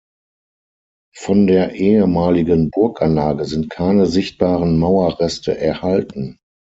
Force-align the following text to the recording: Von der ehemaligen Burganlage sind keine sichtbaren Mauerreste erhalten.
Von 1.13 1.45
der 1.45 1.75
ehemaligen 1.75 2.71
Burganlage 2.71 3.45
sind 3.45 3.69
keine 3.69 4.07
sichtbaren 4.07 4.79
Mauerreste 4.79 5.55
erhalten. 5.55 6.39